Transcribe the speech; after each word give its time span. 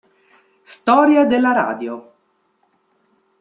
Storia 0.63 1.25
della 1.27 1.51
radio 1.51 2.11